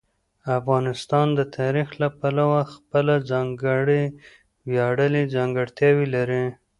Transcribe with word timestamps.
افغانستان 0.59 1.27
د 1.39 1.41
تاریخ 1.57 1.89
له 2.01 2.07
پلوه 2.19 2.61
خپله 2.73 3.15
ځانګړې 3.31 4.03
ویاړلې 4.71 5.23
ځانګړتیاوې 5.35 6.07
لري. 6.15 6.45